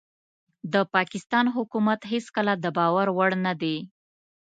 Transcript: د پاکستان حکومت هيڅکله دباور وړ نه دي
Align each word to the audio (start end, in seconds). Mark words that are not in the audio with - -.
د 0.73 0.75
پاکستان 0.95 1.45
حکومت 1.55 1.99
هيڅکله 2.11 2.53
دباور 2.63 3.07
وړ 3.17 3.31
نه 3.45 3.53
دي 3.61 3.77